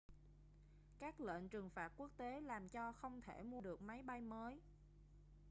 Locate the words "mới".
4.21-4.59